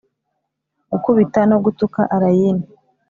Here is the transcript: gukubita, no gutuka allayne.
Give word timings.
gukubita, 0.91 1.39
no 1.49 1.57
gutuka 1.63 1.99
allayne. 2.15 2.65